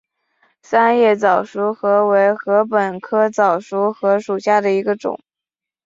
[0.63, 5.19] 三叶早熟禾为禾本科早熟禾属下的一个种。